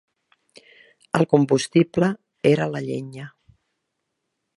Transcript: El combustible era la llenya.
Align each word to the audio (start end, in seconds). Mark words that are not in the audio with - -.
El 1.19 1.27
combustible 1.33 2.09
era 2.53 2.67
la 2.77 2.81
llenya. 2.87 3.27